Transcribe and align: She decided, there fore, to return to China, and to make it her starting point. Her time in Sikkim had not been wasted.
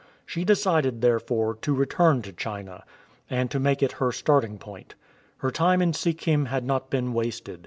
She 0.25 0.43
decided, 0.43 1.01
there 1.01 1.19
fore, 1.19 1.53
to 1.61 1.75
return 1.75 2.23
to 2.23 2.33
China, 2.33 2.83
and 3.29 3.51
to 3.51 3.59
make 3.59 3.83
it 3.83 3.91
her 4.01 4.11
starting 4.11 4.57
point. 4.57 4.95
Her 5.37 5.51
time 5.51 5.79
in 5.79 5.93
Sikkim 5.93 6.45
had 6.47 6.65
not 6.65 6.89
been 6.89 7.13
wasted. 7.13 7.59